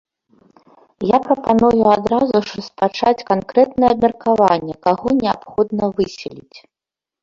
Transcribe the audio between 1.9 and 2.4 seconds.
адразу